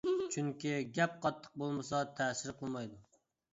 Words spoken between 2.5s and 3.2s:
قىلمايدۇ.